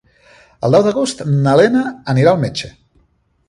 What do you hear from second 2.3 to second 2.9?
al metge.